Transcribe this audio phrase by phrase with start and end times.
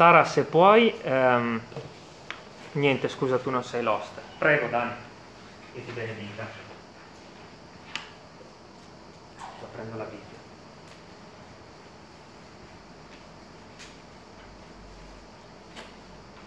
[0.00, 1.60] Sara, se puoi, ehm,
[2.72, 4.08] niente, scusa, tu non sei l'host.
[4.38, 4.94] Prego, Dani,
[5.74, 6.46] che ti benedica.
[9.36, 10.38] Sto prendo la Bibbia.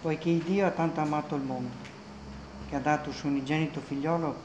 [0.02, 1.76] Poiché Dio ha tanto amato il mondo,
[2.70, 4.36] che ha dato il suo unigenito figliolo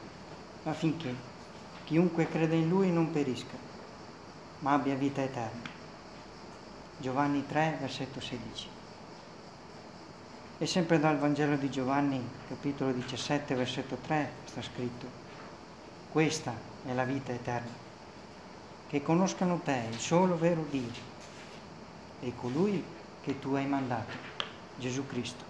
[0.65, 1.15] affinché
[1.85, 3.57] chiunque crede in Lui non perisca,
[4.59, 5.63] ma abbia vita eterna.
[6.99, 8.77] Giovanni 3, versetto 16.
[10.61, 15.07] E sempre dal Vangelo di Giovanni, capitolo 17, versetto 3, sta scritto,
[16.11, 16.53] questa
[16.85, 17.71] è la vita eterna,
[18.89, 20.91] che conoscano te, il solo vero Dio,
[22.19, 22.83] e colui
[23.21, 24.11] che tu hai mandato,
[24.75, 25.45] Gesù Cristo.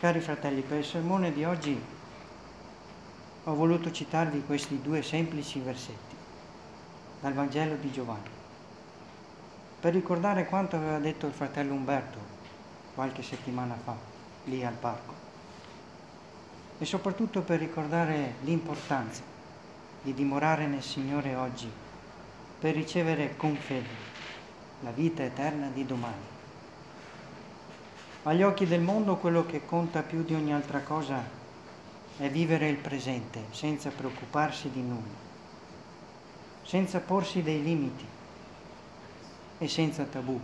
[0.00, 1.80] Cari fratelli, per il sermone di oggi
[3.44, 6.16] ho voluto citarvi questi due semplici versetti
[7.20, 8.30] dal Vangelo di Giovanni,
[9.78, 12.25] per ricordare quanto aveva detto il fratello Umberto
[12.96, 13.94] qualche settimana fa,
[14.44, 15.12] lì al parco.
[16.78, 19.22] E soprattutto per ricordare l'importanza
[20.02, 21.70] di dimorare nel Signore oggi,
[22.58, 24.14] per ricevere con fede
[24.80, 26.34] la vita eterna di domani.
[28.22, 31.22] Agli occhi del mondo quello che conta più di ogni altra cosa
[32.16, 35.24] è vivere il presente senza preoccuparsi di nulla,
[36.62, 38.06] senza porsi dei limiti
[39.58, 40.40] e senza tabù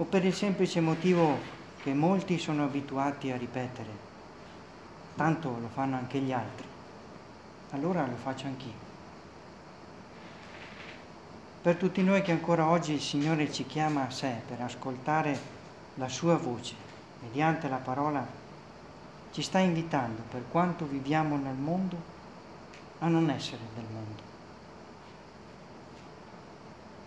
[0.00, 1.36] o per il semplice motivo
[1.82, 3.90] che molti sono abituati a ripetere,
[5.14, 6.66] tanto lo fanno anche gli altri,
[7.72, 8.88] allora lo faccio anch'io.
[11.60, 15.38] Per tutti noi che ancora oggi il Signore ci chiama a sé per ascoltare
[15.96, 16.74] la sua voce
[17.20, 18.26] mediante la parola,
[19.32, 21.96] ci sta invitando, per quanto viviamo nel mondo,
[23.00, 24.29] a non essere del mondo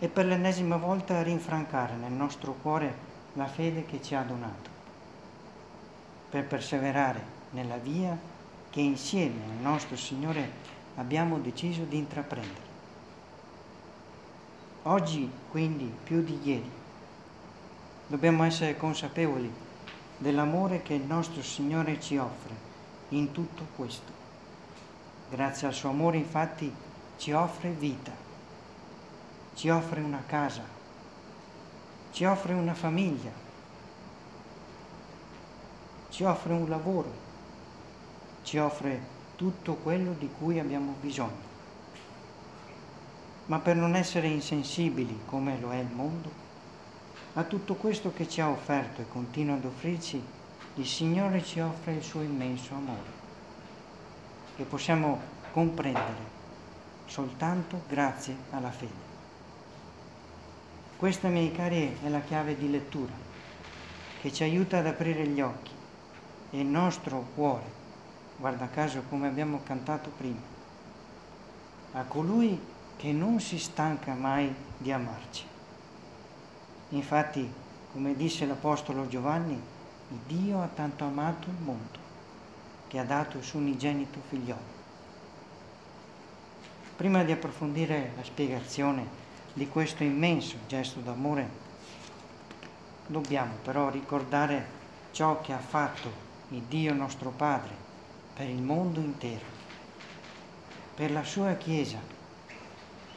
[0.04, 2.94] e per l'ennesima volta rinfrancare nel nostro cuore
[3.32, 4.68] la fede che ci ha donato,
[6.28, 8.14] per perseverare nella via
[8.68, 10.50] che insieme al nostro Signore
[10.96, 12.72] abbiamo deciso di intraprendere.
[14.82, 16.70] Oggi, quindi, più di ieri,
[18.06, 19.50] dobbiamo essere consapevoli
[20.18, 22.54] dell'amore che il nostro Signore ci offre
[23.08, 24.12] in tutto questo.
[25.30, 26.70] Grazie al suo amore, infatti,
[27.16, 28.23] ci offre vita
[29.54, 30.62] ci offre una casa,
[32.10, 33.30] ci offre una famiglia,
[36.10, 37.12] ci offre un lavoro,
[38.42, 41.52] ci offre tutto quello di cui abbiamo bisogno.
[43.46, 46.30] Ma per non essere insensibili come lo è il mondo,
[47.34, 50.22] a tutto questo che ci ha offerto e continua ad offrirci,
[50.76, 53.10] il Signore ci offre il suo immenso amore,
[54.56, 55.20] che possiamo
[55.52, 56.32] comprendere
[57.06, 59.03] soltanto grazie alla fede.
[60.96, 63.12] Questa, miei cari, è la chiave di lettura
[64.20, 65.72] che ci aiuta ad aprire gli occhi
[66.50, 67.64] e il nostro cuore,
[68.36, 70.40] guarda caso come abbiamo cantato prima,
[71.92, 72.58] a colui
[72.96, 75.44] che non si stanca mai di amarci.
[76.90, 77.52] Infatti,
[77.92, 79.60] come disse l'Apostolo Giovanni,
[80.26, 81.98] Dio ha tanto amato il mondo
[82.86, 84.72] che ha dato il suo unigenito figliolo.
[86.96, 89.22] Prima di approfondire la spiegazione
[89.54, 91.48] di questo immenso gesto d'amore,
[93.06, 94.66] dobbiamo però ricordare
[95.12, 96.10] ciò che ha fatto
[96.48, 97.72] il Dio nostro Padre
[98.34, 99.44] per il mondo intero,
[100.94, 101.98] per la sua Chiesa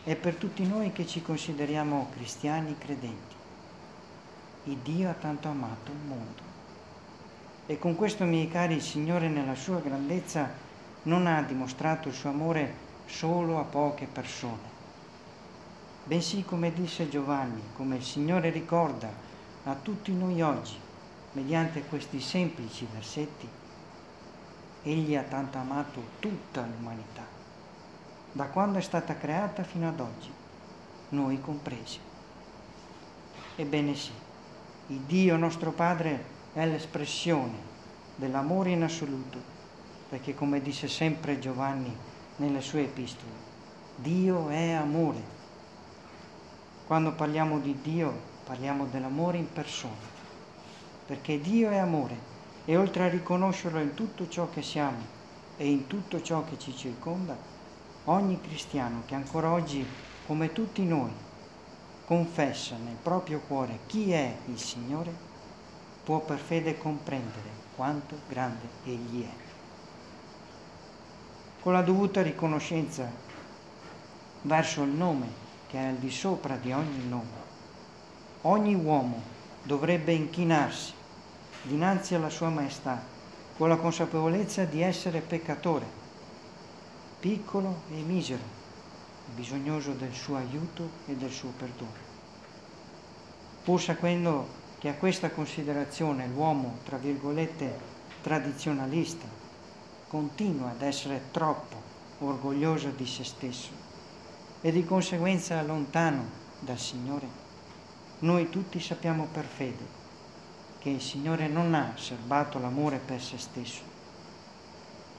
[0.03, 3.35] e per tutti noi che ci consideriamo cristiani credenti.
[4.65, 6.41] Il Dio ha tanto amato il mondo.
[7.65, 10.49] E con questo, miei cari, il Signore nella sua grandezza
[11.03, 14.76] non ha dimostrato il suo amore solo a poche persone,
[16.07, 19.11] bensì come disse Giovanni, come il Signore ricorda
[19.65, 20.77] a tutti noi oggi,
[21.33, 23.47] mediante questi semplici versetti,
[24.83, 27.25] Egli ha tanto amato tutta l'umanità,
[28.31, 30.31] da quando è stata creata fino ad oggi,
[31.09, 31.99] noi compresi.
[33.57, 34.11] Ebbene sì,
[34.87, 36.23] il Dio nostro Padre
[36.53, 37.75] è l'espressione
[38.15, 39.39] dell'amore in assoluto,
[40.07, 41.93] perché come disse sempre Giovanni
[42.37, 43.45] nelle sue epistole,
[43.97, 45.35] Dio è amore
[46.87, 50.15] quando parliamo di Dio parliamo dell'amore in persona,
[51.05, 52.17] perché Dio è amore
[52.63, 55.15] e oltre a riconoscerlo in tutto ciò che siamo
[55.57, 57.35] e in tutto ciò che ci circonda,
[58.05, 59.85] ogni cristiano che ancora oggi,
[60.25, 61.11] come tutti noi,
[62.05, 65.13] confessa nel proprio cuore chi è il Signore,
[66.05, 69.33] può per fede comprendere quanto grande Egli è.
[71.59, 73.11] Con la dovuta riconoscenza
[74.43, 77.45] verso il nome che è al di sopra di ogni nome.
[78.43, 79.21] ogni uomo
[79.63, 80.93] dovrebbe inchinarsi
[81.63, 83.01] dinanzi alla sua maestà
[83.57, 85.85] con la consapevolezza di essere peccatore,
[87.19, 88.43] piccolo e misero,
[89.35, 92.05] bisognoso del suo aiuto e del suo perdono.
[93.63, 94.47] Pur sapendo
[94.77, 97.77] che a questa considerazione l'uomo, tra virgolette,
[98.21, 99.25] tradizionalista,
[100.07, 101.81] continua ad essere troppo
[102.19, 103.85] orgoglioso di se stesso
[104.67, 106.25] e di conseguenza lontano
[106.59, 107.25] dal Signore,
[108.19, 109.85] noi tutti sappiamo per fede
[110.79, 113.81] che il Signore non ha serbato l'amore per se stesso,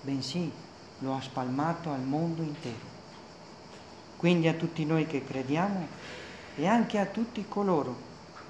[0.03, 0.53] bensì
[0.99, 2.97] lo ha spalmato al mondo intero.
[4.19, 5.87] Quindi a tutti noi che crediamo
[6.55, 7.97] e anche a tutti coloro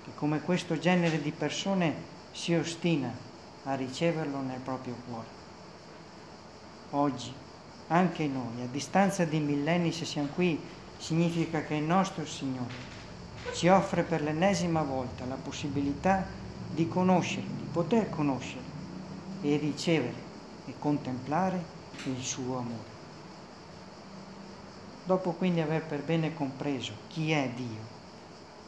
[0.02, 1.94] che come questo genere di persone
[2.32, 3.14] si ostina
[3.62, 5.28] a riceverlo nel proprio cuore.
[6.90, 7.32] Oggi,
[7.86, 10.60] anche noi, a distanza di millenni, se siamo qui,
[10.98, 12.86] significa che il nostro Signore
[13.54, 16.26] ci offre per l'ennesima volta la possibilità
[16.74, 18.64] di conoscere, di poter conoscere
[19.42, 20.26] e ricevere
[20.66, 21.64] e contemplare
[22.04, 22.96] il suo amore.
[25.04, 27.96] Dopo quindi aver per bene compreso chi è Dio,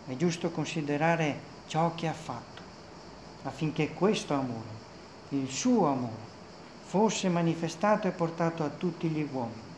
[0.07, 2.63] è giusto considerare ciò che ha fatto,
[3.43, 4.79] affinché questo amore,
[5.31, 6.29] il suo amore,
[6.83, 9.69] fosse manifestato e portato a tutti gli uomini.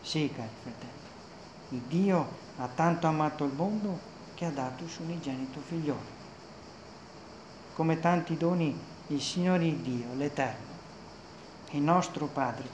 [0.00, 0.95] Sì, cari fratelli,
[1.70, 2.28] il Dio
[2.58, 3.98] ha tanto amato il mondo
[4.34, 6.14] che ha dato il suo unigenito figliolo.
[7.74, 8.78] Come tanti doni,
[9.08, 10.74] il Signore Dio, l'Eterno,
[11.70, 12.68] il nostro Padre,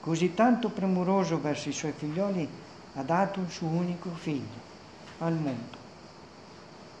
[0.00, 2.48] così tanto premuroso verso i suoi figlioli,
[2.94, 4.68] ha dato il suo unico figlio
[5.18, 5.78] al mondo.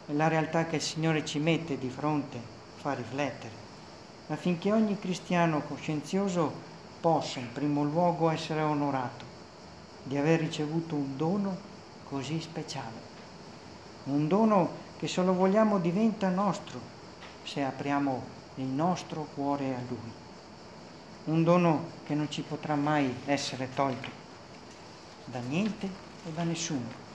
[0.06, 2.38] E la realtà che il Signore ci mette di fronte
[2.76, 3.68] fa riflettere
[4.28, 6.52] affinché ogni cristiano coscienzioso
[7.00, 9.29] possa in primo luogo essere onorato
[10.02, 11.56] di aver ricevuto un dono
[12.08, 13.08] così speciale,
[14.04, 16.98] un dono che se lo vogliamo diventa nostro
[17.42, 18.22] se apriamo
[18.56, 20.12] il nostro cuore a Lui,
[21.24, 24.08] un dono che non ci potrà mai essere tolto
[25.24, 25.88] da niente
[26.26, 27.08] o da nessuno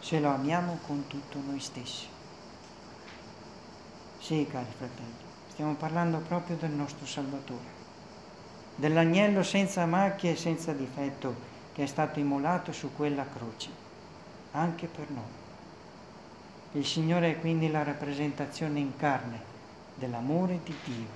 [0.00, 2.06] se lo amiamo con tutto noi stessi.
[4.20, 7.76] Sì, cari fratelli, Stiamo parlando proprio del nostro Salvatore,
[8.76, 11.47] dell'agnello senza macchie e senza difetto
[11.78, 13.70] che è stato immolato su quella croce,
[14.50, 15.22] anche per noi.
[16.72, 19.40] Il Signore è quindi la rappresentazione in carne
[19.94, 21.06] dell'amore di Dio,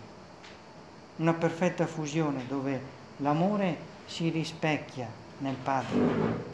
[1.17, 2.81] una perfetta fusione dove
[3.17, 3.77] l'amore
[4.07, 5.99] si rispecchia nel Padre,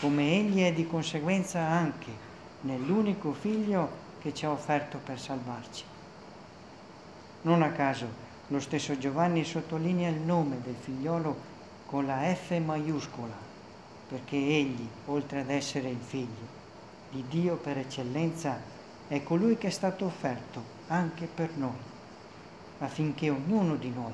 [0.01, 2.11] come Egli è di conseguenza anche
[2.63, 3.91] nell'unico Figlio
[4.21, 5.85] che ci ha offerto per salvarci.
[7.43, 8.07] Non a caso
[8.47, 11.37] lo stesso Giovanni sottolinea il nome del figliolo
[11.85, 13.48] con la F maiuscola,
[14.09, 16.57] perché egli, oltre ad essere il figlio
[17.11, 18.59] di Dio per eccellenza,
[19.07, 21.77] è colui che è stato offerto anche per noi,
[22.79, 24.13] affinché ognuno di noi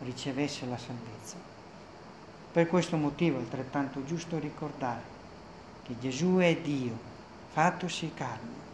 [0.00, 1.36] ricevesse la salvezza.
[2.50, 5.16] Per questo motivo è altrettanto giusto ricordare
[5.84, 6.96] che Gesù è Dio,
[7.52, 8.66] fattosi carne,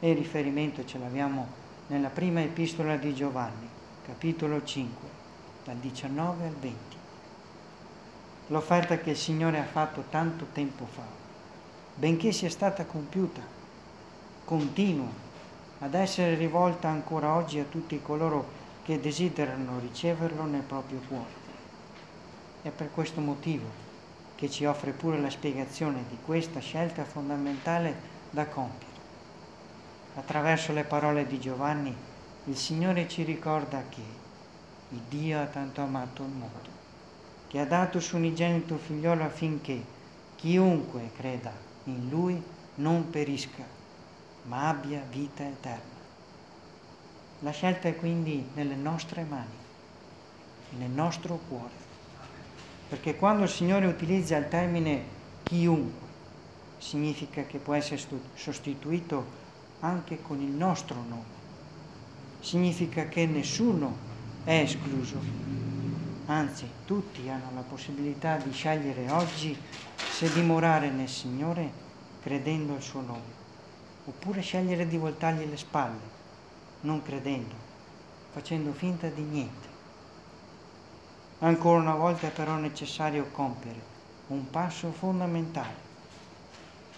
[0.00, 1.46] e il riferimento ce l'abbiamo
[1.88, 3.68] nella prima epistola di Giovanni,
[4.04, 5.08] capitolo 5,
[5.64, 6.91] dal 19 al 20.
[8.48, 11.04] L'offerta che il Signore ha fatto tanto tempo fa,
[11.94, 13.40] benché sia stata compiuta,
[14.44, 15.08] continua
[15.78, 21.40] ad essere rivolta ancora oggi a tutti coloro che desiderano riceverlo nel proprio cuore.
[22.62, 23.66] È per questo motivo
[24.34, 27.94] che ci offre pure la spiegazione di questa scelta fondamentale
[28.30, 28.90] da compiere.
[30.14, 31.94] Attraverso le parole di Giovanni
[32.46, 34.02] il Signore ci ricorda che
[34.90, 36.68] il Dio ha tanto amato il mondo,
[37.52, 39.78] che ha dato suo unigenito figliolo affinché
[40.36, 41.52] chiunque creda
[41.84, 42.42] in Lui
[42.76, 43.62] non perisca,
[44.44, 46.00] ma abbia vita eterna.
[47.40, 49.54] La scelta è quindi nelle nostre mani,
[50.78, 51.74] nel nostro cuore,
[52.88, 55.04] perché quando il Signore utilizza il termine
[55.42, 56.08] chiunque,
[56.78, 58.00] significa che può essere
[58.32, 59.26] sostituito
[59.80, 61.40] anche con il nostro nome.
[62.40, 63.94] Significa che nessuno
[64.42, 65.71] è escluso,
[66.26, 69.56] anzi tutti hanno la possibilità di scegliere oggi
[69.96, 71.70] se dimorare nel Signore
[72.22, 73.40] credendo al suo nome,
[74.04, 76.20] oppure scegliere di voltargli le spalle,
[76.82, 77.54] non credendo,
[78.32, 79.68] facendo finta di niente.
[81.40, 83.90] Ancora una volta è però necessario compiere
[84.28, 85.90] un passo fondamentale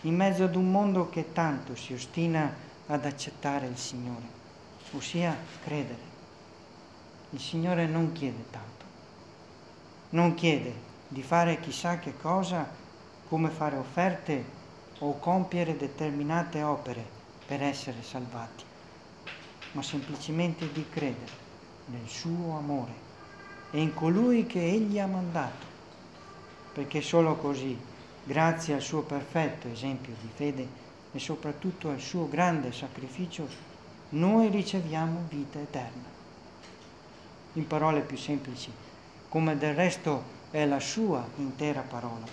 [0.03, 2.55] in mezzo ad un mondo che tanto si ostina
[2.87, 4.27] ad accettare il Signore,
[4.93, 6.13] ossia credere.
[7.31, 8.85] Il Signore non chiede tanto,
[10.15, 10.73] non chiede
[11.09, 12.69] di fare chissà che cosa,
[13.29, 14.45] come fare offerte
[15.01, 17.05] o compiere determinate opere
[17.47, 18.65] per essere salvati,
[19.73, 21.43] ma semplicemente di credere
[21.87, 23.03] nel suo amore
[23.73, 25.67] e in colui che egli ha mandato,
[26.73, 27.77] perché solo così,
[28.23, 30.67] grazie al suo perfetto esempio di fede
[31.13, 33.49] e soprattutto al suo grande sacrificio,
[34.11, 36.13] noi riceviamo vita eterna.
[37.55, 38.71] In parole più semplici,
[39.35, 40.23] come del resto
[40.53, 42.25] è la sua intera parola.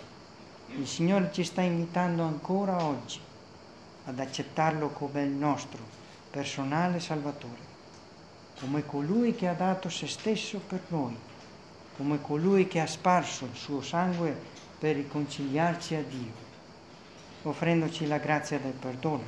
[0.75, 3.20] Il Signore ci sta invitando ancora oggi
[4.05, 5.79] ad accettarlo come il nostro
[6.29, 7.70] personale Salvatore,
[8.60, 11.17] come colui che ha dato se stesso per noi,
[11.98, 14.39] come colui che ha sparso il suo sangue
[14.77, 16.34] per riconciliarci a Dio,
[17.41, 19.25] offrendoci la grazia del perdono.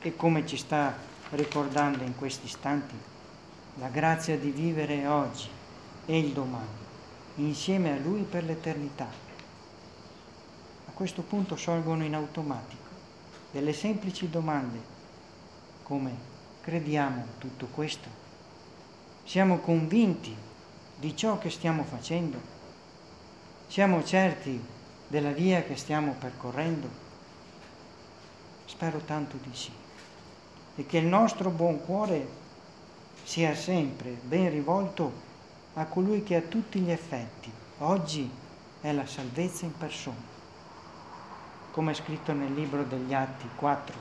[0.00, 0.96] E come ci sta
[1.30, 2.96] ricordando in questi istanti,
[3.76, 5.58] la grazia di vivere oggi
[6.06, 6.88] e il domani
[7.36, 9.08] insieme a Lui per l'eternità.
[10.86, 12.88] A questo punto sorgono in automatico
[13.50, 14.98] delle semplici domande
[15.82, 16.14] come
[16.60, 18.08] crediamo tutto questo?
[19.24, 20.34] Siamo convinti
[20.98, 22.38] di ciò che stiamo facendo?
[23.68, 24.62] Siamo certi
[25.06, 26.88] della via che stiamo percorrendo?
[28.66, 29.72] Spero tanto di sì.
[30.76, 32.26] E che il nostro buon cuore
[33.24, 35.28] sia sempre ben rivolto
[35.74, 38.28] a colui che a tutti gli effetti oggi
[38.80, 40.38] è la salvezza in persona.
[41.70, 43.94] Come è scritto nel libro degli Atti 4,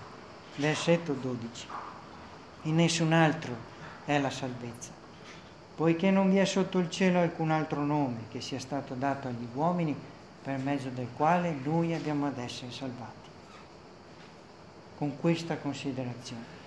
[0.55, 1.67] versetto 12.
[2.63, 3.55] In nessun altro
[4.05, 4.91] è la salvezza,
[5.75, 9.47] poiché non vi è sotto il cielo alcun altro nome che sia stato dato agli
[9.53, 9.95] uomini
[10.41, 13.29] per mezzo del quale noi abbiamo ad essere salvati.
[14.97, 16.57] Con questa considerazione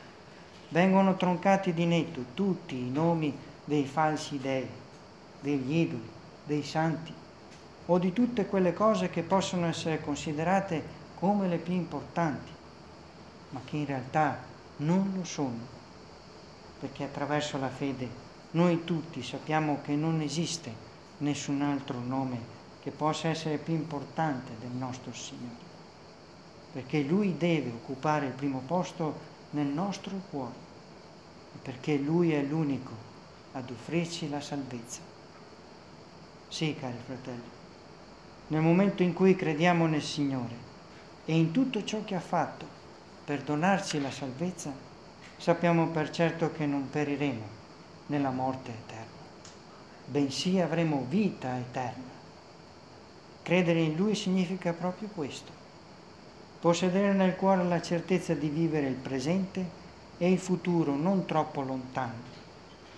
[0.68, 4.66] vengono troncati di netto tutti i nomi dei falsi dei
[5.42, 6.08] degli idoli,
[6.44, 7.12] dei santi
[7.86, 12.50] o di tutte quelle cose che possono essere considerate come le più importanti,
[13.50, 14.38] ma che in realtà
[14.76, 15.58] non lo sono,
[16.80, 18.08] perché attraverso la fede
[18.52, 20.72] noi tutti sappiamo che non esiste
[21.18, 25.70] nessun altro nome che possa essere più importante del nostro Signore,
[26.72, 30.54] perché Lui deve occupare il primo posto nel nostro cuore,
[31.62, 32.92] perché Lui è l'unico
[33.52, 35.11] ad offrirci la salvezza.
[36.52, 37.48] Sì, cari fratelli,
[38.48, 40.54] nel momento in cui crediamo nel Signore
[41.24, 42.66] e in tutto ciò che ha fatto
[43.24, 44.70] per donarci la salvezza,
[45.38, 47.42] sappiamo per certo che non periremo
[48.08, 49.22] nella morte eterna,
[50.04, 52.10] bensì avremo vita eterna.
[53.42, 55.50] Credere in Lui significa proprio questo,
[56.60, 59.64] possedere nel cuore la certezza di vivere il presente
[60.18, 62.20] e il futuro non troppo lontano,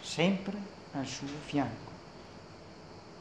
[0.01, 0.57] sempre
[0.95, 1.94] al suo fianco.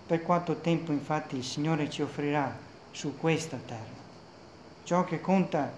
[0.06, 2.54] Per quanto tempo infatti il Signore ci offrirà
[2.92, 4.02] su questa terra?
[4.84, 5.72] Ciò che conta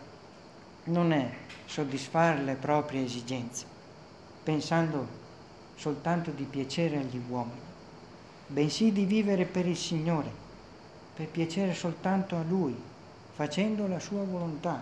[0.86, 1.32] non è
[1.66, 3.66] soddisfare le proprie esigenze,
[4.44, 5.08] pensando
[5.76, 7.60] soltanto di piacere agli uomini,
[8.48, 10.32] bensì di vivere per il Signore,
[11.14, 12.76] per piacere soltanto a Lui,
[13.36, 14.82] facendo la sua volontà,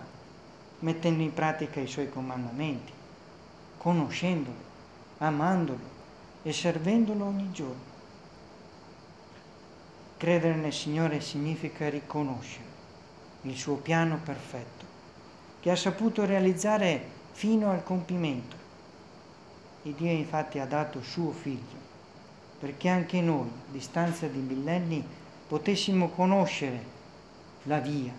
[0.80, 2.94] mettendo in pratica i suoi comandamenti,
[3.78, 4.56] conoscendolo,
[5.18, 5.92] amandolo
[6.44, 7.93] e servendolo ogni giorno.
[10.24, 12.64] Credere nel Signore significa riconoscere
[13.42, 14.86] il suo piano perfetto,
[15.60, 18.56] che ha saputo realizzare fino al compimento.
[19.84, 21.76] E Dio infatti ha dato suo figlio,
[22.58, 25.06] perché anche noi, a distanza di millenni,
[25.46, 26.82] potessimo conoscere
[27.64, 28.14] la via,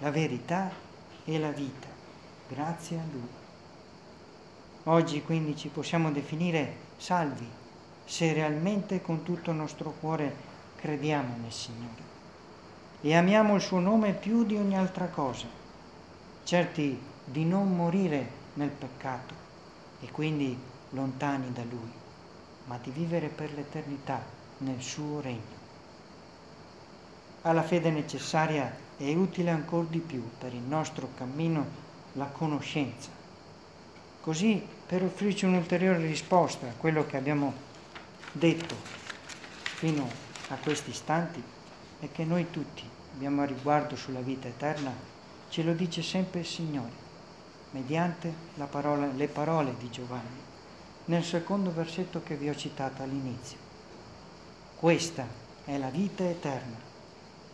[0.00, 0.70] la verità
[1.24, 1.88] e la vita,
[2.46, 3.30] grazie a Lui.
[4.82, 7.48] Oggi quindi ci possiamo definire salvi,
[8.04, 10.51] se realmente con tutto il nostro cuore
[10.82, 12.10] crediamo nel Signore
[13.02, 15.46] e amiamo il suo nome più di ogni altra cosa,
[16.42, 19.32] certi di non morire nel peccato
[20.00, 20.58] e quindi
[20.90, 21.90] lontani da Lui,
[22.64, 24.24] ma di vivere per l'eternità
[24.58, 25.60] nel suo regno.
[27.42, 31.64] Alla fede necessaria è utile ancora di più per il nostro cammino
[32.14, 33.10] la conoscenza.
[34.20, 37.52] Così per offrirci un'ulteriore risposta a quello che abbiamo
[38.32, 38.74] detto
[39.76, 41.42] fino a a questi istanti
[42.00, 44.92] è che noi tutti abbiamo a riguardo sulla vita eterna,
[45.48, 46.92] ce lo dice sempre il Signore,
[47.70, 48.32] mediante
[48.70, 50.40] parola, le parole di Giovanni,
[51.06, 53.56] nel secondo versetto che vi ho citato all'inizio.
[54.76, 55.26] Questa
[55.64, 56.76] è la vita eterna,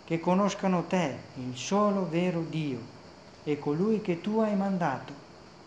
[0.05, 2.97] che conoscano te, il solo vero Dio,
[3.45, 5.13] e colui che tu hai mandato,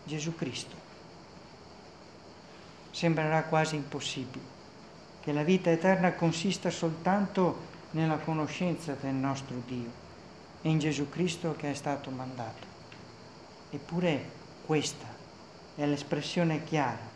[0.04, 0.76] Gesù Cristo.
[2.90, 4.51] Sembrerà quasi impossibile
[5.22, 9.90] che la vita eterna consista soltanto nella conoscenza del nostro Dio
[10.62, 12.66] e in Gesù Cristo che è stato mandato.
[13.70, 15.06] Eppure Questa
[15.74, 17.10] è l'espressione chiara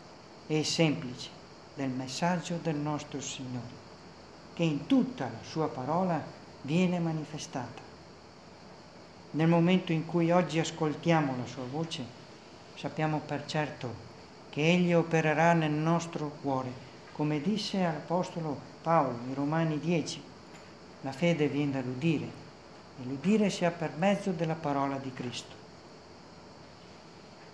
[0.48, 1.30] e semplice
[1.74, 3.84] del messaggio del nostro Signore,
[4.52, 6.20] che in tutta la sua parola
[6.62, 7.80] viene manifestata.
[9.30, 12.04] Nel momento in cui oggi ascoltiamo la sua voce,
[12.74, 13.94] sappiamo per certo
[14.50, 16.72] che Egli opererà nel nostro cuore,
[17.16, 20.22] come disse all'Apostolo Paolo in Romani 10.
[21.00, 22.26] La fede viene dall'udire
[23.00, 25.54] e l'udire sia per mezzo della parola di Cristo.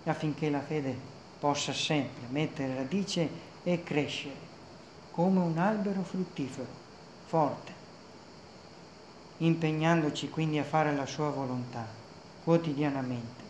[0.03, 0.93] Affinché la fede
[1.39, 3.29] possa sempre mettere radice
[3.63, 4.51] e crescere
[5.11, 6.67] come un albero fruttifero,
[7.25, 7.71] forte,
[9.37, 11.87] impegnandoci quindi a fare la sua volontà
[12.43, 13.41] quotidianamente,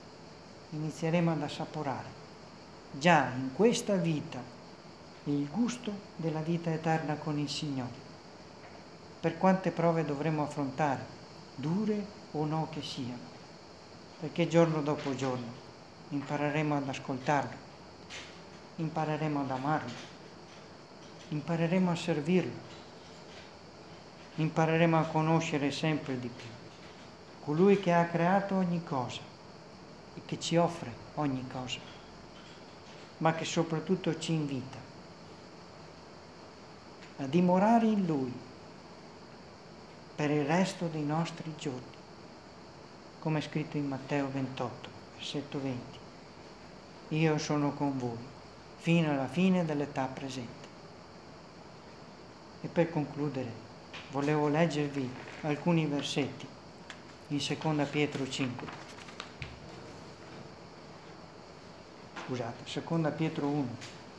[0.69, 2.21] inizieremo ad assaporare
[2.91, 4.61] già in questa vita
[5.25, 8.01] il gusto della vita eterna con il Signore.
[9.19, 11.05] Per quante prove dovremo affrontare,
[11.55, 13.31] dure o no che siano,
[14.19, 15.61] perché giorno dopo giorno
[16.09, 17.57] impareremo ad ascoltarlo,
[18.77, 19.93] impareremo ad amarlo,
[21.29, 22.71] impareremo a servirlo,
[24.35, 26.47] impareremo a conoscere sempre di più
[27.43, 29.19] colui che ha creato ogni cosa
[30.15, 31.79] e che ci offre ogni cosa
[33.17, 34.82] ma che soprattutto ci invita
[37.17, 38.33] a dimorare in Lui
[40.15, 41.81] per il resto dei nostri giorni,
[43.19, 45.99] come è scritto in Matteo 28, versetto 20.
[47.09, 48.31] Io sono con voi
[48.77, 50.67] fino alla fine dell'età presente.
[52.61, 53.51] E per concludere,
[54.11, 55.09] volevo leggervi
[55.41, 56.47] alcuni versetti
[57.27, 58.83] in 2 Pietro 5.
[62.25, 63.67] scusate, seconda Pietro 1,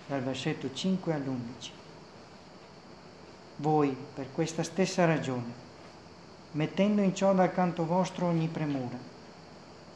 [0.07, 1.84] dal versetto 5 all'11.
[3.57, 5.53] Voi, per questa stessa ragione,
[6.53, 8.97] mettendo in ciò dal canto vostro ogni premura,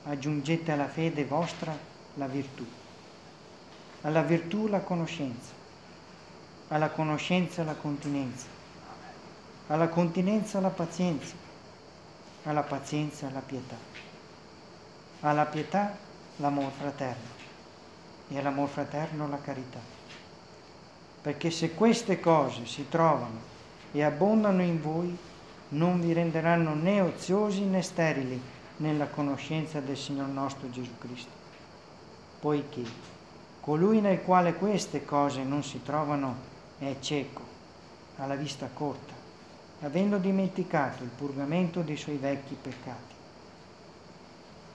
[0.05, 1.77] aggiungete alla fede vostra
[2.15, 2.65] la virtù,
[4.03, 5.53] alla virtù la conoscenza,
[6.69, 8.47] alla conoscenza la continenza,
[9.67, 11.35] alla continenza la pazienza,
[12.45, 13.77] alla pazienza la pietà,
[15.21, 15.97] alla pietà
[16.37, 17.37] l'amor fraterno
[18.29, 19.98] e all'amor fraterno la carità.
[21.21, 23.41] Perché se queste cose si trovano
[23.93, 25.17] e abbondano in voi,
[25.71, 28.41] non vi renderanno né oziosi né sterili
[28.77, 31.31] nella conoscenza del Signor nostro Gesù Cristo.
[32.41, 32.83] Poiché
[33.61, 36.35] colui nel quale queste cose non si trovano
[36.79, 37.43] è cieco,
[38.17, 39.13] ha la vista corta,
[39.81, 43.15] avendo dimenticato il purgamento dei suoi vecchi peccati.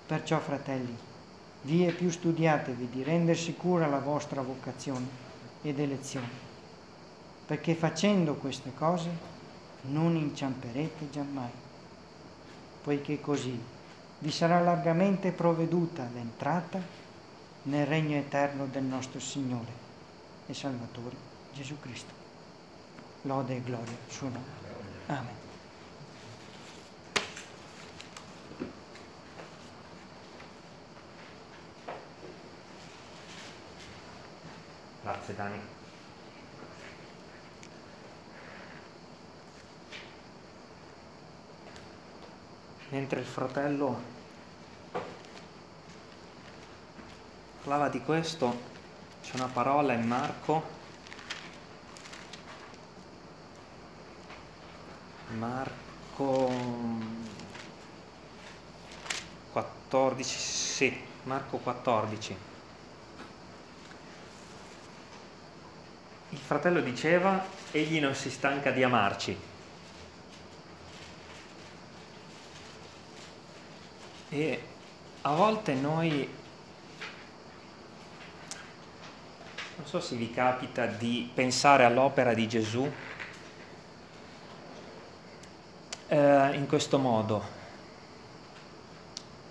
[0.06, 0.96] Perciò, fratelli,
[1.62, 5.32] vie più studiatevi di render sicura la vostra vocazione
[5.64, 6.30] ed elezione,
[7.48, 9.10] perché facendo queste cose
[9.84, 11.50] non inciamperete giammai,
[12.84, 13.60] poiché così
[14.20, 16.80] vi sarà largamente provveduta l'entrata
[17.64, 19.72] nel regno eterno del nostro Signore
[20.46, 21.16] e Salvatore
[21.54, 22.22] Gesù Cristo.
[23.24, 24.62] Lode e gloria al suo nome.
[25.08, 25.43] Amen.
[35.04, 35.60] Grazie Dani.
[42.88, 44.02] Mentre il fratello
[47.64, 48.58] parlava di questo,
[49.22, 50.64] c'è una parola in Marco.
[55.38, 56.52] Marco
[59.52, 62.53] 14, sì, Marco 14.
[66.44, 69.38] Fratello diceva, egli non si stanca di amarci.
[74.30, 74.64] E
[75.22, 76.30] a volte noi,
[79.78, 82.92] non so se vi capita di pensare all'opera di Gesù
[86.08, 87.62] eh, in questo modo.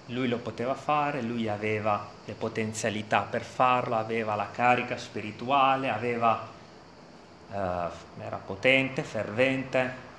[0.06, 6.60] Lui lo poteva fare, lui aveva le potenzialità per farlo, aveva la carica spirituale, aveva
[7.52, 7.88] eh,
[8.24, 10.10] era potente, fervente.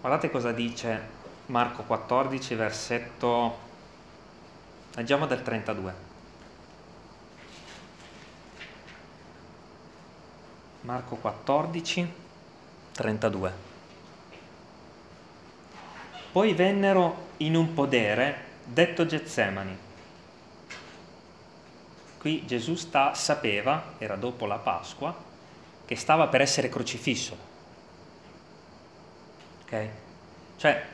[0.00, 1.14] Guardate cosa dice
[1.46, 3.58] Marco 14, versetto,
[4.94, 5.94] leggiamo del 32.
[10.82, 12.12] Marco 14,
[12.92, 13.52] 32.
[16.32, 19.85] Poi vennero in un podere detto Getsemani
[22.26, 25.14] Qui Gesù sta, sapeva, era dopo la Pasqua,
[25.84, 27.36] che stava per essere crocifisso.
[29.62, 29.88] Ok?
[30.56, 30.84] Cioè,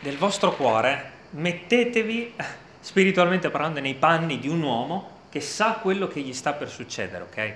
[0.00, 2.32] nel vostro cuore mettetevi,
[2.80, 7.24] spiritualmente parlando nei panni di un uomo che sa quello che gli sta per succedere,
[7.24, 7.54] ok?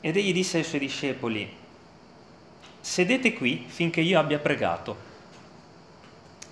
[0.00, 1.56] Ed egli disse ai suoi discepoli,
[2.80, 4.96] sedete qui finché io abbia pregato.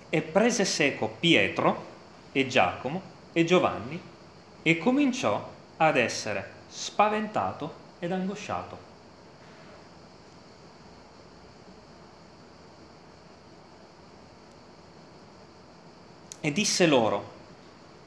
[0.07, 1.87] E prese seco Pietro
[2.31, 4.01] e Giacomo e Giovanni
[4.61, 8.89] e cominciò ad essere spaventato ed angosciato.
[16.43, 17.31] E disse loro,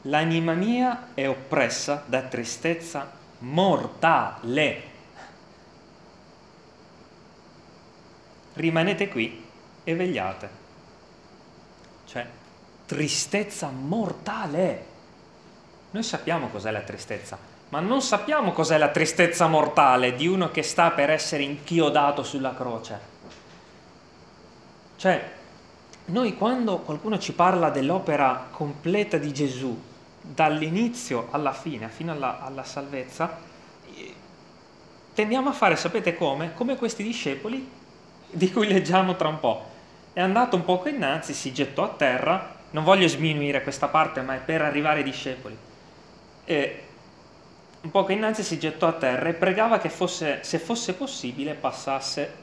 [0.02, 4.82] l'anima mia è oppressa da tristezza mortale.
[8.54, 9.44] Rimanete qui
[9.84, 10.50] e vegliate.
[12.06, 12.26] Cioè,
[12.86, 14.93] tristezza mortale.
[15.94, 20.64] Noi sappiamo cos'è la tristezza, ma non sappiamo cos'è la tristezza mortale di uno che
[20.64, 22.98] sta per essere inchiodato sulla croce.
[24.96, 25.30] Cioè,
[26.06, 29.80] noi quando qualcuno ci parla dell'opera completa di Gesù,
[30.20, 33.38] dall'inizio alla fine, fino alla, alla salvezza,
[35.14, 36.54] tendiamo a fare, sapete come?
[36.54, 37.70] Come questi discepoli
[38.30, 39.70] di cui leggiamo tra un po'.
[40.12, 44.34] È andato un poco innanzi, si gettò a terra, non voglio sminuire questa parte, ma
[44.34, 45.56] è per arrivare ai discepoli
[46.44, 46.82] e
[47.82, 52.42] un poco innanzi si gettò a terra e pregava che fosse, se fosse possibile passasse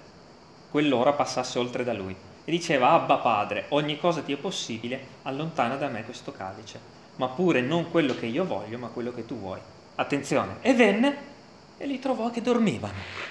[0.69, 2.15] quell'ora passasse oltre da lui.
[2.43, 6.79] E diceva Abba Padre ogni cosa ti è possibile allontana da me questo calice.
[7.15, 9.59] Ma pure non quello che io voglio ma quello che tu vuoi.
[9.95, 10.57] Attenzione.
[10.61, 11.29] E venne
[11.77, 13.29] e li trovò che dormivano.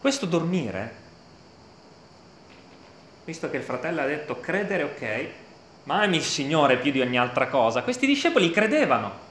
[0.00, 1.02] Questo dormire
[3.24, 5.28] visto che il fratello ha detto credere ok
[5.84, 7.82] ma ami il Signore più di ogni altra cosa.
[7.82, 9.22] Questi discepoli credevano.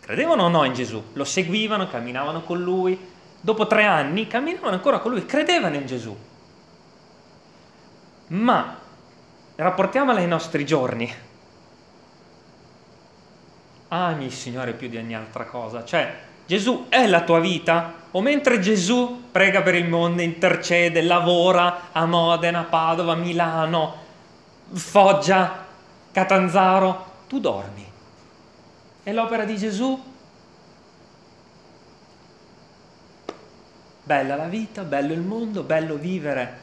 [0.00, 1.02] Credevano o no in Gesù?
[1.12, 2.98] Lo seguivano, camminavano con lui.
[3.40, 6.16] Dopo tre anni camminavano ancora con lui, credevano in Gesù.
[8.28, 8.78] Ma
[9.56, 11.12] rapportiamola ai nostri giorni.
[13.88, 15.84] Ami il Signore più di ogni altra cosa.
[15.84, 17.94] Cioè, Gesù è la tua vita?
[18.12, 23.99] O mentre Gesù prega per il mondo, intercede, lavora a Modena, Padova, Milano,
[24.72, 25.66] Foggia,
[26.12, 27.88] Catanzaro, tu dormi.
[29.02, 30.00] È l'opera di Gesù?
[34.02, 36.58] Bella la vita, bello il mondo, bello vivere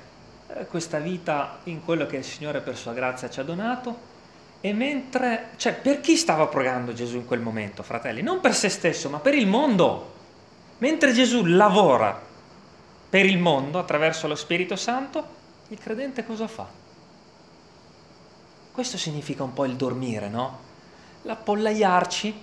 [0.48, 4.16] eh, questa vita in quello che il Signore per sua grazia ci ha donato.
[4.62, 8.22] E mentre, cioè, per chi stava pregando Gesù in quel momento, fratelli?
[8.22, 10.14] Non per se stesso, ma per il mondo.
[10.80, 12.20] Mentre Gesù lavora
[13.10, 15.36] per il mondo attraverso lo Spirito Santo,
[15.70, 16.87] il credente cosa fa?
[18.78, 20.60] Questo significa un po' il dormire, no?
[21.24, 22.42] L'appollaiarci,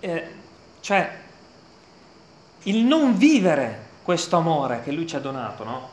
[0.00, 0.26] eh,
[0.80, 1.10] cioè
[2.64, 5.88] il non vivere questo amore che lui ci ha donato, no?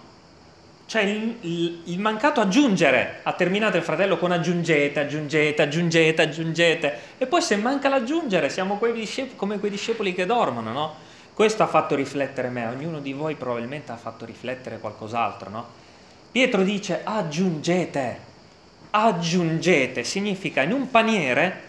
[0.85, 6.99] Cioè il, il, il, mancato aggiungere, ha terminato il fratello con aggiungete, aggiungete, aggiungete, aggiungete,
[7.19, 10.93] e poi se manca l'aggiungere siamo discepoli, come quei discepoli che dormono, no?
[11.33, 15.87] Questo ha fatto riflettere me, ognuno di voi probabilmente ha fatto riflettere qualcos'altro, no?
[16.31, 18.19] Pietro dice aggiungete,
[18.91, 21.67] aggiungete, significa in un paniere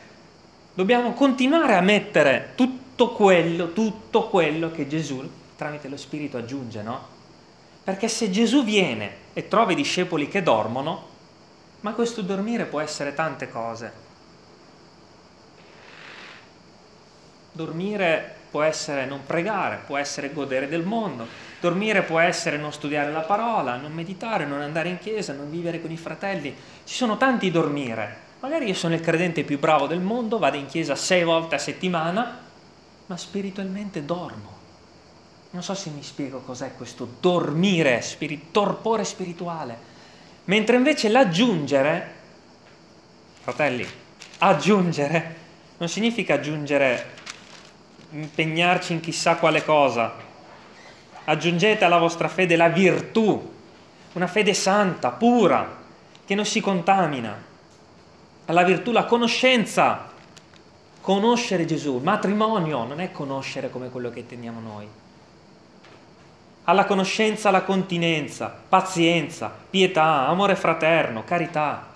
[0.74, 7.06] dobbiamo continuare a mettere tutto quello, tutto quello che Gesù tramite lo Spirito aggiunge, no?
[7.82, 11.08] Perché se Gesù viene e trova i discepoli che dormono,
[11.80, 13.92] ma questo dormire può essere tante cose.
[17.52, 21.26] Dormire può essere non pregare, può essere godere del mondo,
[21.60, 25.80] dormire può essere non studiare la parola, non meditare, non andare in chiesa, non vivere
[25.80, 26.54] con i fratelli.
[26.84, 28.28] Ci sono tanti dormire.
[28.40, 31.58] Magari io sono il credente più bravo del mondo, vado in chiesa sei volte a
[31.58, 32.38] settimana,
[33.06, 34.58] ma spiritualmente dormo.
[35.50, 39.76] Non so se mi spiego cos'è questo dormire, spirit- torpore spirituale.
[40.44, 42.14] Mentre invece l'aggiungere,
[43.42, 43.86] fratelli,
[44.38, 45.36] aggiungere
[45.76, 47.18] non significa aggiungere
[48.12, 50.28] impegnarci in chissà quale cosa.
[51.24, 53.52] Aggiungete alla vostra fede la virtù,
[54.12, 55.78] una fede santa, pura,
[56.24, 57.48] che non si contamina.
[58.46, 60.08] Alla virtù la conoscenza,
[61.00, 61.98] conoscere Gesù.
[61.98, 64.88] Matrimonio non è conoscere come quello che intendiamo noi.
[66.64, 71.86] Alla conoscenza la continenza, pazienza, pietà, amore fraterno, carità.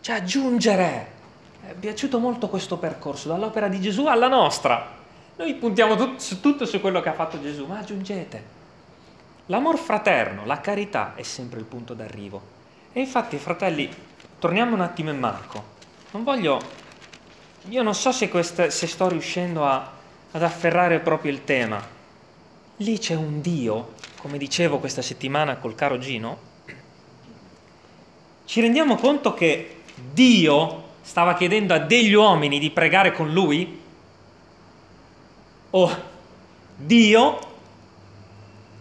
[0.00, 1.06] Cioè aggiungere
[1.64, 5.00] è piaciuto molto questo percorso, dall'opera di Gesù alla nostra.
[5.36, 8.60] Noi puntiamo tut- tutto su quello che ha fatto Gesù, ma aggiungete.
[9.46, 12.40] L'amor fraterno, la carità è sempre il punto d'arrivo.
[12.92, 13.88] E infatti, fratelli,
[14.38, 15.64] torniamo un attimo in Marco.
[16.12, 16.60] Non voglio...
[17.68, 19.90] Io non so se, questa, se sto riuscendo a,
[20.32, 21.80] ad afferrare proprio il tema,
[22.78, 26.38] lì c'è un Dio, come dicevo questa settimana col caro Gino,
[28.44, 33.80] ci rendiamo conto che Dio stava chiedendo a degli uomini di pregare con lui?
[35.74, 35.90] O
[36.76, 37.38] Dio,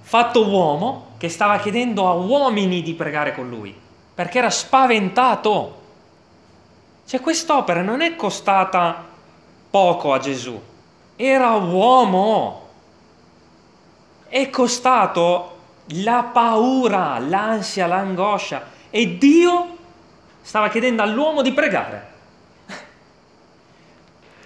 [0.02, 3.74] fatto uomo, che stava chiedendo a uomini di pregare con lui?
[4.14, 5.80] Perché era spaventato.
[7.06, 9.06] Cioè quest'opera non è costata
[9.70, 10.62] poco a Gesù,
[11.16, 12.68] era uomo.
[14.28, 15.58] È costato
[15.94, 19.78] la paura, l'ansia, l'angoscia e Dio
[20.42, 22.11] stava chiedendo all'uomo di pregare.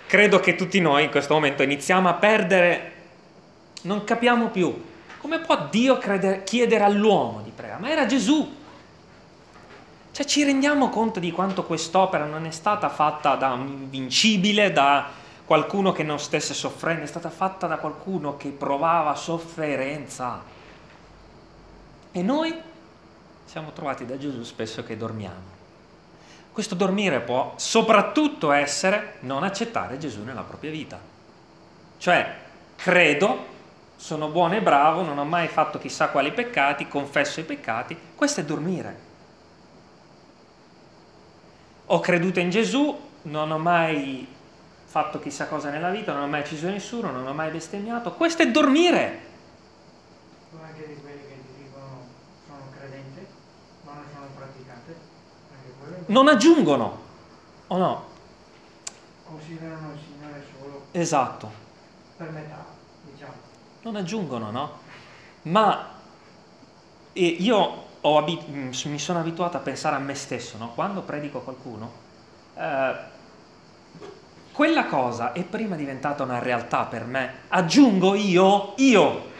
[0.07, 2.91] Credo che tutti noi in questo momento iniziamo a perdere,
[3.83, 4.93] non capiamo più
[5.25, 8.47] come può Dio credere, chiedere all'uomo di pregare, ma era Gesù.
[10.11, 15.09] Cioè ci rendiamo conto di quanto quest'opera non è stata fatta da un invincibile, da
[15.43, 20.43] qualcuno che non stesse soffrendo, è stata fatta da qualcuno che provava sofferenza.
[22.11, 22.55] E noi
[23.45, 25.54] siamo trovati da Gesù spesso che dormiamo.
[26.55, 30.97] Questo dormire può soprattutto essere non accettare Gesù nella propria vita.
[31.97, 32.33] Cioè,
[32.77, 33.45] credo,
[33.97, 38.39] sono buono e bravo, non ho mai fatto chissà quali peccati, confesso i peccati, questo
[38.39, 38.99] è dormire.
[41.87, 44.25] Ho creduto in Gesù, non ho mai
[44.85, 48.43] fatto chissà cosa nella vita, non ho mai ucciso nessuno, non ho mai bestemmiato, questo
[48.43, 49.19] è dormire.
[50.63, 52.07] Anche di quelli che ti dicono
[52.47, 53.27] sono credente,
[53.81, 54.95] ma non sono praticante,
[55.51, 56.97] anche quello Non aggiungono,
[57.67, 58.03] o no?
[59.27, 61.51] considerano il Signore solo Esatto,
[62.15, 62.63] per metà,
[63.11, 63.33] diciamo.
[63.81, 64.71] non aggiungono, no?
[65.43, 65.89] Ma
[67.13, 70.71] io abit- mi sono abituato a pensare a me stesso, no?
[70.73, 71.91] Quando predico a qualcuno,
[72.55, 72.95] eh,
[74.51, 77.33] quella cosa è prima diventata una realtà per me.
[77.49, 79.33] Aggiungo io, io.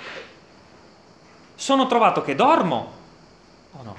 [1.55, 2.91] Sono trovato che dormo
[3.71, 3.95] o no?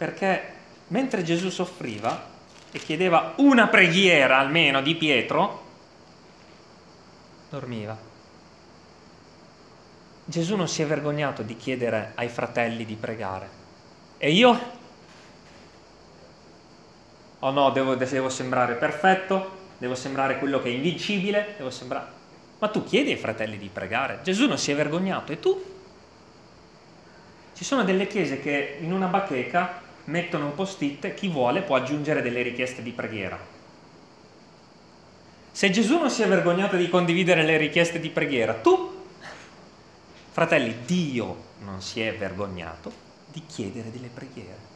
[0.00, 0.52] Perché
[0.86, 2.24] mentre Gesù soffriva
[2.72, 5.62] e chiedeva una preghiera almeno di Pietro,
[7.50, 7.94] dormiva.
[10.24, 13.50] Gesù non si è vergognato di chiedere ai fratelli di pregare.
[14.16, 14.58] E io
[17.38, 22.06] oh no, devo, devo sembrare perfetto, devo sembrare quello che è invincibile, devo sembrare...
[22.58, 24.20] Ma tu chiedi ai fratelli di pregare.
[24.22, 25.62] Gesù non si è vergognato, e tu?
[27.52, 32.20] Ci sono delle chiese che in una bacheca mettono un post-it, chi vuole può aggiungere
[32.20, 33.38] delle richieste di preghiera.
[35.52, 39.04] Se Gesù non si è vergognato di condividere le richieste di preghiera, tu,
[40.30, 42.92] fratelli, Dio non si è vergognato
[43.30, 44.68] di chiedere delle preghiere.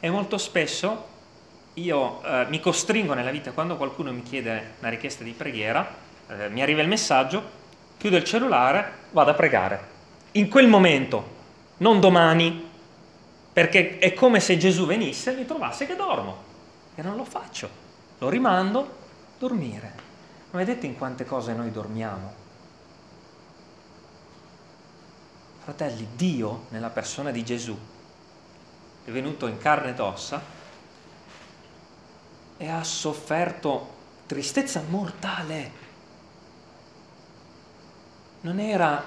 [0.00, 1.08] E molto spesso
[1.74, 5.94] io eh, mi costringo nella vita, quando qualcuno mi chiede una richiesta di preghiera,
[6.28, 7.42] eh, mi arriva il messaggio,
[7.96, 9.88] chiudo il cellulare, vado a pregare.
[10.32, 11.38] In quel momento,
[11.78, 12.69] non domani,
[13.52, 16.48] perché è come se Gesù venisse e mi trovasse che dormo.
[16.94, 17.68] E non lo faccio.
[18.18, 18.96] Lo rimando,
[19.38, 19.94] dormire.
[20.50, 22.34] Ma vedete in quante cose noi dormiamo?
[25.62, 27.76] Fratelli, Dio, nella persona di Gesù,
[29.04, 30.42] è venuto in carne ed ossa
[32.56, 35.72] e ha sofferto tristezza mortale.
[38.42, 39.04] Non era,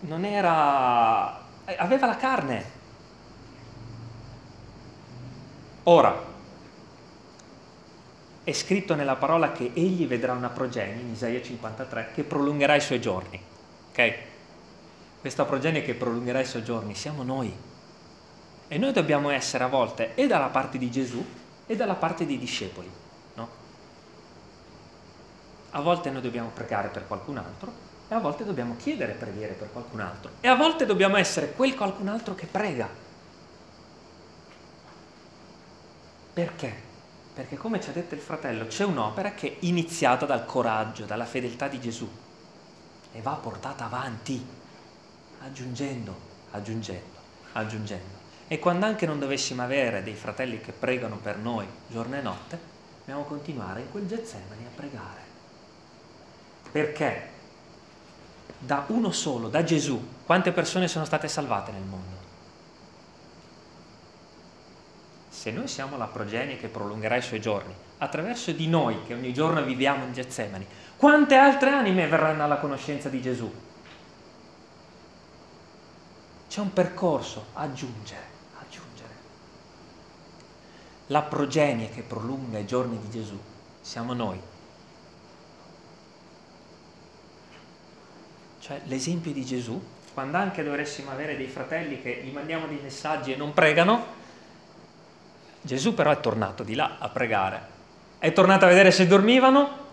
[0.00, 2.76] non era, aveva la carne.
[5.84, 6.26] Ora,
[8.44, 12.80] è scritto nella parola che egli vedrà una progenie, in Isaia 53, che prolungherà i
[12.80, 13.40] suoi giorni.
[13.90, 14.14] Ok?
[15.20, 17.54] Questa progenie che prolungherà i suoi giorni siamo noi.
[18.68, 21.24] E noi dobbiamo essere a volte e dalla parte di Gesù
[21.66, 22.90] e dalla parte dei discepoli.
[23.34, 23.48] No?
[25.70, 29.70] A volte noi dobbiamo pregare per qualcun altro e a volte dobbiamo chiedere preghiere per
[29.70, 30.30] qualcun altro.
[30.40, 32.88] E a volte dobbiamo essere quel qualcun altro che prega.
[36.32, 36.86] Perché?
[37.34, 41.26] Perché come ci ha detto il fratello, c'è un'opera che è iniziata dal coraggio, dalla
[41.26, 42.08] fedeltà di Gesù
[43.12, 44.44] e va portata avanti,
[45.40, 46.16] aggiungendo,
[46.52, 47.16] aggiungendo,
[47.52, 48.16] aggiungendo.
[48.48, 52.58] E quando anche non dovessimo avere dei fratelli che pregano per noi giorno e notte,
[53.00, 55.20] dobbiamo continuare in quel Getsemani a pregare.
[56.72, 57.36] Perché
[58.58, 62.16] da uno solo, da Gesù, quante persone sono state salvate nel mondo?
[65.28, 69.32] Se noi siamo la progenie che prolungherà i suoi giorni, attraverso di noi che ogni
[69.32, 70.66] giorno viviamo in Getsemani,
[70.96, 73.52] quante altre anime verranno alla conoscenza di Gesù?
[76.48, 78.36] C'è un percorso, aggiungere
[81.08, 83.38] la progenie che prolunga i giorni di Gesù
[83.80, 84.40] siamo noi.
[88.68, 93.32] Cioè l'esempio di Gesù, quando anche dovessimo avere dei fratelli che gli mandiamo dei messaggi
[93.32, 94.04] e non pregano,
[95.62, 97.76] Gesù però è tornato di là a pregare.
[98.18, 99.86] È tornato a vedere se dormivano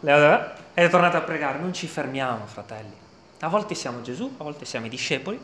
[0.74, 1.58] è tornato a pregare.
[1.58, 2.94] Non ci fermiamo, fratelli.
[3.40, 5.40] A volte siamo Gesù, a volte siamo i discepoli.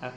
[0.00, 0.10] Eh?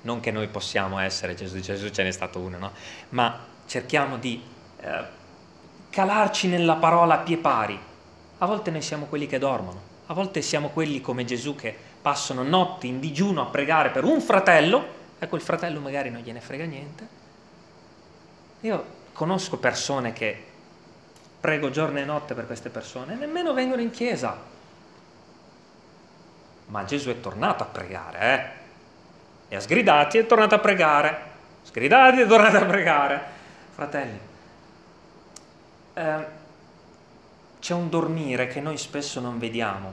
[0.00, 2.72] Non che noi possiamo essere Gesù, Gesù ce n'è stato uno, no?
[3.10, 4.42] Ma cerchiamo di
[4.80, 5.04] eh,
[5.90, 7.92] calarci nella parola a pie pari.
[8.44, 12.42] A volte noi siamo quelli che dormono, a volte siamo quelli come Gesù che passano
[12.42, 14.86] notti in digiuno a pregare per un fratello
[15.18, 17.08] e quel fratello magari non gliene frega niente.
[18.60, 20.44] Io conosco persone che
[21.40, 24.38] prego giorno e notte per queste persone, nemmeno vengono in chiesa.
[26.66, 28.18] Ma Gesù è tornato a pregare,
[29.48, 29.54] eh?
[29.54, 31.18] E ha sgridati è tornato a pregare.
[31.62, 33.22] Sgridati è tornato a pregare.
[33.72, 34.18] Fratelli,
[35.94, 36.42] eh,
[37.64, 39.90] c'è un dormire che noi spesso non vediamo,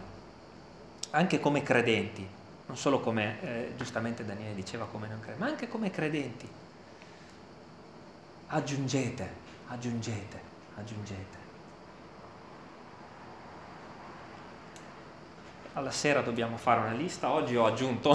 [1.11, 2.27] anche come credenti,
[2.65, 6.49] non solo come, eh, giustamente Daniele diceva come non credenti, ma anche come credenti.
[8.47, 9.29] Aggiungete,
[9.67, 10.41] aggiungete,
[10.75, 11.39] aggiungete.
[15.73, 18.11] alla sera dobbiamo fare una lista, oggi ho aggiunto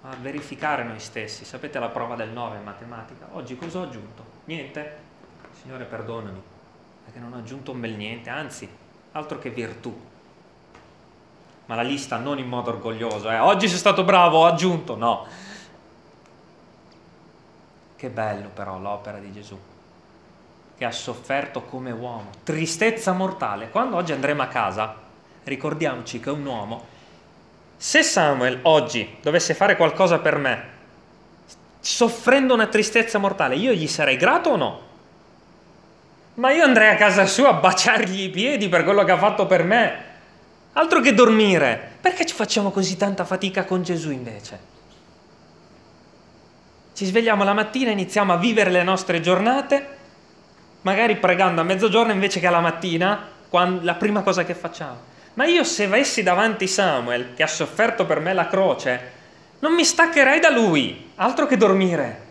[0.00, 4.24] a verificare noi stessi, sapete la prova del 9 in matematica, oggi cosa ho aggiunto?
[4.46, 5.04] Niente?
[5.60, 6.54] Signore perdonami,
[7.06, 8.68] perché non ho aggiunto un bel niente, anzi,
[9.12, 9.98] altro che virtù.
[11.64, 13.38] Ma la lista non in modo orgoglioso, eh?
[13.38, 15.26] oggi sei stato bravo, ho aggiunto, no.
[17.96, 19.58] Che bello però l'opera di Gesù
[20.76, 23.70] che ha sofferto come uomo, tristezza mortale.
[23.70, 24.94] Quando oggi andremo a casa,
[25.44, 26.84] ricordiamoci che un uomo.
[27.78, 30.64] Se Samuel oggi dovesse fare qualcosa per me,
[31.80, 34.80] soffrendo una tristezza mortale, io gli sarei grato o no?
[36.36, 39.44] Ma io andrei a casa sua a baciargli i piedi per quello che ha fatto
[39.46, 40.04] per me.
[40.72, 41.96] Altro che dormire.
[42.00, 44.74] Perché ci facciamo così tanta fatica con Gesù invece?
[46.94, 49.96] Ci svegliamo la mattina, iniziamo a vivere le nostre giornate
[50.86, 55.14] magari pregando a mezzogiorno invece che alla mattina, la prima cosa che facciamo.
[55.34, 59.12] Ma io se avessi davanti Samuel, che ha sofferto per me la croce,
[59.58, 62.24] non mi staccherei da lui, altro che dormire.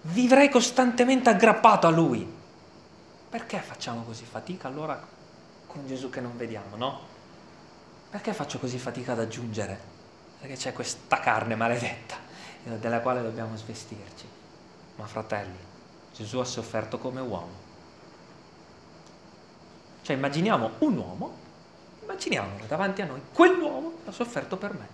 [0.00, 2.26] Vivrei costantemente aggrappato a lui.
[3.30, 5.00] Perché facciamo così fatica allora
[5.66, 7.00] con Gesù che non vediamo, no?
[8.10, 9.78] Perché faccio così fatica ad aggiungere?
[10.40, 12.16] Perché c'è questa carne maledetta
[12.64, 14.26] della quale dobbiamo svestirci.
[14.96, 15.58] Ma fratelli,
[16.14, 17.68] Gesù ha sofferto come uomo
[20.10, 21.36] cioè immaginiamo un uomo,
[22.02, 24.88] immaginiamolo davanti a noi, quell'uomo ha sofferto per me.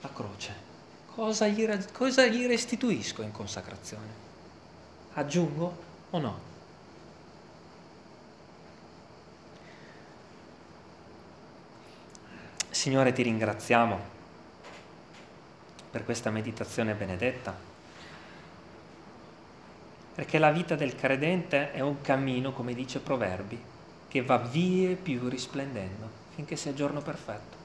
[0.00, 0.66] La croce.
[1.14, 4.26] Cosa gli, cosa gli restituisco in consacrazione?
[5.14, 5.76] Aggiungo
[6.10, 6.47] o no?
[12.78, 13.98] Signore, ti ringraziamo
[15.90, 17.52] per questa meditazione benedetta,
[20.14, 23.60] perché la vita del credente è un cammino, come dice Proverbi,
[24.06, 27.56] che va vie più risplendendo finché sia giorno perfetto.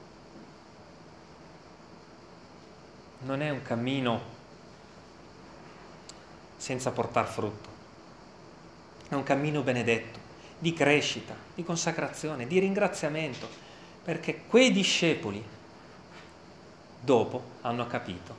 [3.20, 4.20] Non è un cammino
[6.56, 7.68] senza portar frutto,
[9.10, 10.18] è un cammino benedetto,
[10.58, 13.63] di crescita, di consacrazione, di ringraziamento,
[14.04, 15.42] perché quei discepoli
[17.00, 18.36] dopo hanno capito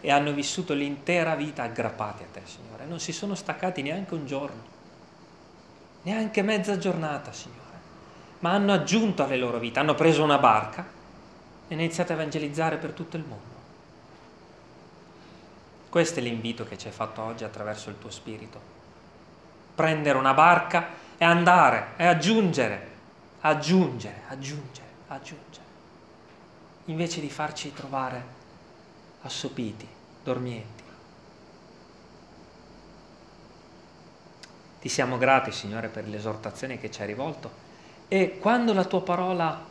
[0.00, 4.26] e hanno vissuto l'intera vita aggrappati a te, Signore, non si sono staccati neanche un
[4.26, 4.72] giorno
[6.04, 7.60] neanche mezza giornata, Signore,
[8.40, 10.82] ma hanno aggiunto alle loro vite, hanno preso una barca
[11.68, 13.52] e hanno iniziato a evangelizzare per tutto il mondo.
[15.88, 18.72] Questo è l'invito che ci hai fatto oggi attraverso il tuo Spirito.
[19.74, 22.88] Prendere una barca e andare e aggiungere,
[23.40, 25.64] aggiungere, aggiungere, aggiungere,
[26.86, 28.24] invece di farci trovare
[29.22, 29.88] assopiti,
[30.22, 30.82] dormienti.
[34.80, 37.62] Ti siamo grati, Signore, per l'esortazione che ci hai rivolto
[38.08, 39.64] e quando la tua parola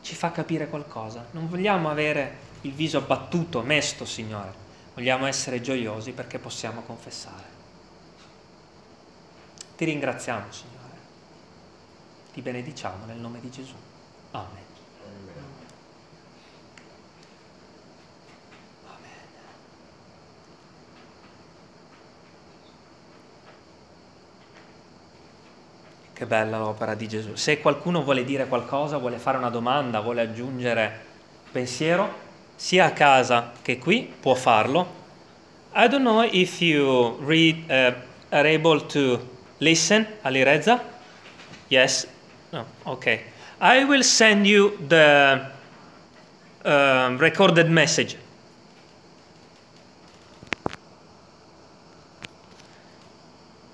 [0.00, 4.52] ci fa capire qualcosa, non vogliamo avere il viso abbattuto, mesto, Signore,
[4.94, 7.54] vogliamo essere gioiosi perché possiamo confessare.
[9.76, 10.74] Ti ringraziamo, Signore.
[12.32, 13.74] Ti benediciamo nel nome di Gesù.
[14.30, 14.65] Amen.
[26.16, 27.34] Che bella l'opera di Gesù.
[27.34, 30.98] Se qualcuno vuole dire qualcosa, vuole fare una domanda, vuole aggiungere
[31.52, 32.10] pensiero,
[32.54, 34.94] sia a casa che qui, può farlo.
[35.74, 39.20] I don't know if you read, uh, are able to
[39.58, 40.82] listen, Alireza.
[41.68, 42.08] Yes?
[42.48, 43.20] No, ok.
[43.60, 45.50] I will send you the
[46.64, 48.16] uh, recorded message.